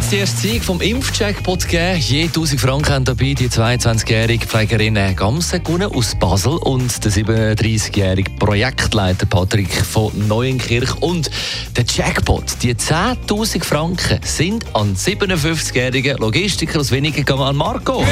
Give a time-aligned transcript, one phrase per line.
[0.00, 1.98] Hat es die erste Sieg vom Impfcheckpot gegeben.
[1.98, 8.30] Je 1000 Franken haben dabei die 22-jährige Pflegerin Gamse gewonnen aus Basel und der 37-jährige
[8.38, 10.94] Projektleiter Patrick von Neuenkirch.
[11.02, 11.30] Und
[11.76, 18.00] der Jackpot, die 10.000 Franken, sind an 57-jährigen Logistiker aus Wenigen gegangen an Marco.
[18.00, 18.06] Marco!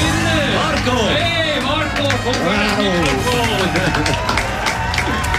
[1.09, 2.35] Hey Marco, komm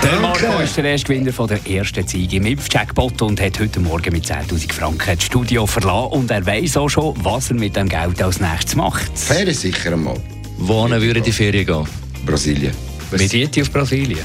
[0.01, 3.81] Der Marco ist der erste Gewinner von der ersten Ziege im Impfjackpot und hat heute
[3.81, 6.13] Morgen mit 10'000 Franken das Studio verlassen.
[6.13, 9.11] Und er weiss auch schon, was er mit dem Geld als nächstes macht.
[9.17, 10.17] Ferien sicher einmal.
[10.57, 11.85] Wohin würden die Ferien gehen?
[12.25, 12.73] Brasilien.
[13.11, 14.19] Was zieht ihr auf Brasilien?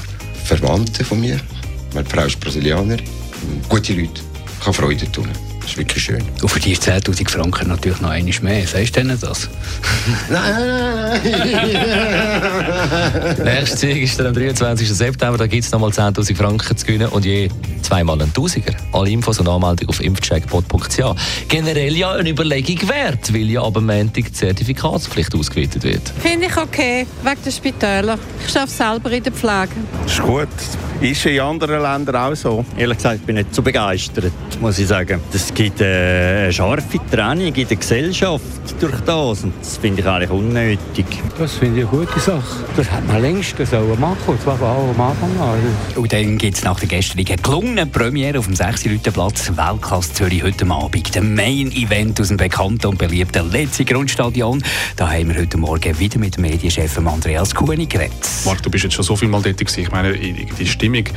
[0.45, 1.39] Verwandte von mir.
[1.93, 2.97] Meine Frau ist Brasilianer.
[3.67, 4.21] Gute Leute.
[4.57, 5.29] Ich kann Freude tun.
[5.65, 6.21] Das ist wirklich schön.
[6.43, 8.67] Und für die 10'000 Franken natürlich noch einiges mehr.
[8.67, 9.49] Sagst du denen das?
[10.29, 14.87] Nein, nein, Nächste Sieg ist dann am 23.
[14.87, 15.39] September.
[15.39, 17.49] Da gibt es nochmal 10.000 Franken zu gewinnen und je
[17.81, 18.75] zweimal ein Tausiger.
[18.93, 20.99] Alle Infos und Anmeldung auf impfcheckpot.ch.
[21.47, 26.13] Generell ja eine Überlegung wert, weil ja ab Montag die Zertifikatspflicht ausgeweitet wird.
[26.19, 28.19] Finde ich okay, wegen der Spitäler.
[28.47, 29.71] Ich arbeite selber in der Pflege.
[30.05, 30.47] ist gut.
[31.05, 32.65] Ist in anderen Ländern auch so.
[32.75, 35.21] Ehrlich gesagt bin ich nicht so begeistert, muss ich sagen.
[35.31, 38.43] Es gibt äh, eine scharfe Trennung in der Gesellschaft
[38.79, 41.05] durch das und das finde ich eigentlich unnötig.
[41.37, 42.65] Das finde ich eine gute Sache.
[42.75, 45.59] Das hat man längst sollen machen und zwar allem am Anfang an.
[45.95, 48.85] Und dann gibt es nach der gestrigen gelungenen Premiere auf dem 6.
[49.13, 51.13] Platz Weltklasse Zürich heute Abend.
[51.13, 54.63] Der Main-Event aus dem bekannten und beliebten Letzi Grundstadion.
[54.95, 58.13] Da haben wir heute Morgen wieder mit dem Medienchef Andreas Kuhni geredet.
[58.43, 59.81] Marc, du bist jetzt schon so viel Mal dort gewesen.
[59.81, 61.09] Ich meine, die Stimmung,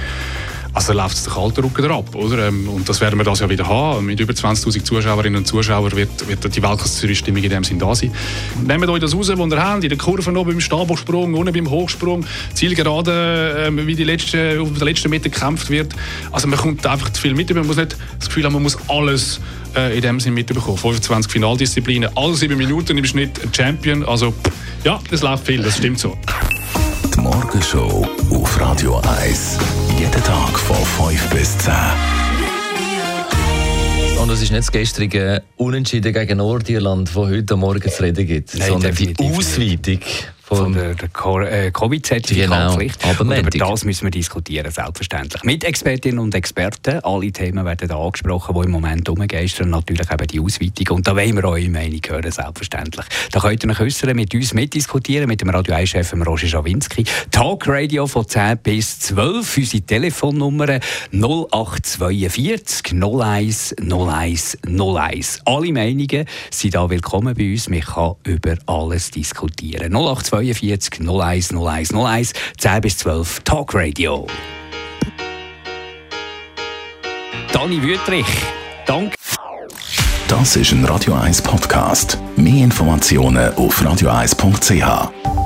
[0.74, 2.48] also läuft es der kalte Rücken ab, oder?
[2.48, 4.06] Ähm, Und das werden wir das ja wieder haben.
[4.06, 8.12] Mit über 20'000 Zuschauerinnen und Zuschauern wird, wird die Weltklasse-Stimmung in dem Sinn da sein.
[8.64, 11.70] Nehmt euch das raus, was ihr habt, in den Kurven oben beim Stabhochsprung, unten beim
[11.70, 15.94] Hochsprung, Zielgerade, ähm, wie die letzte, auf der letzten Meter gekämpft wird.
[16.30, 18.76] Also man kommt einfach zu viel mit, man muss nicht das Gefühl haben, man muss
[18.88, 19.40] alles
[19.74, 20.76] äh, in dem Sinn mitbekommen.
[20.76, 24.34] 25 Finaldisziplinen, alle sieben Minuten im Schnitt Champion, also
[24.84, 26.16] ja, das läuft viel, das stimmt so.
[27.18, 29.58] Die Morgenshow auf Radio 1.
[29.98, 30.76] Jeden Tag von
[31.10, 31.74] 5 bis 10.
[34.22, 38.56] Und es ist nicht das gestrige Unentschieden gegen Nordirland, wo heute Morgen zu reden gibt,
[38.56, 39.98] Nein, sondern die Ausweitung
[40.48, 41.08] von der, der
[41.52, 43.00] äh, Covid-Zertifikatspflicht.
[43.02, 45.44] Genau, Und über das müssen wir diskutieren, selbstverständlich.
[45.44, 47.00] Mit Expertinnen und Experten.
[47.00, 49.70] Alle Themen werden angesprochen, die im Moment umgeistern.
[49.70, 50.96] Natürlich eben die Ausweitung.
[50.96, 53.04] Und da wollen wir eure Meinung hören, selbstverständlich.
[53.30, 57.04] Da könnt ihr euch äußern, mit uns mitdiskutieren, mit dem Radio 1-Chef Roger Schawinski.
[57.30, 59.56] Talk Radio von 10 bis 12.
[59.58, 60.80] Unsere Telefonnummer
[61.12, 65.42] 0842 01 01 01.
[65.44, 67.68] Alle Meinungen sind da willkommen bei uns.
[67.68, 69.92] Man kann über alles diskutieren.
[69.92, 74.26] 0842 01 01 01 10 bis 12 Talk Radio.
[77.52, 78.26] Dani Wüttrich,
[78.86, 79.16] danke.
[80.28, 82.18] Das ist ein Radio 1 Podcast.
[82.36, 85.37] Mehr Informationen auf radio1.ch.